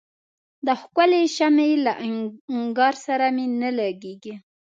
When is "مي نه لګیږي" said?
3.35-4.35